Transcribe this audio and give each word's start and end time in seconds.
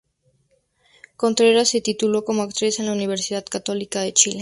Contreras 1.15 1.69
se 1.69 1.79
tituló 1.81 2.25
como 2.25 2.41
actriz 2.41 2.79
en 2.79 2.87
la 2.87 2.93
Universidad 2.93 3.45
Católica 3.45 4.01
de 4.01 4.13
Chile. 4.13 4.39